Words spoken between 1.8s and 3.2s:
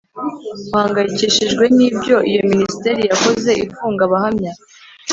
ibyo iyo minisiteri